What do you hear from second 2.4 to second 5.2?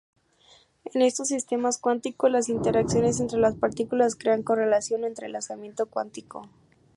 interacciones entre las partículas crean correlación o